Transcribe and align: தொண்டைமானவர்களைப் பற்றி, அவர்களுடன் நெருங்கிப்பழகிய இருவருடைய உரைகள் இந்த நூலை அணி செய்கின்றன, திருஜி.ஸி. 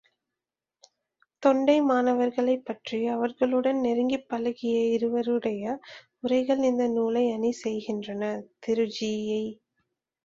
தொண்டைமானவர்களைப் 1.43 2.63
பற்றி, 2.63 3.07
அவர்களுடன் 3.07 3.81
நெருங்கிப்பழகிய 3.81 4.91
இருவருடைய 4.91 5.63
உரைகள் 6.19 6.63
இந்த 6.63 6.87
நூலை 6.87 7.31
அணி 7.31 7.51
செய்கின்றன, 7.61 8.23
திருஜி.ஸி. 8.59 9.41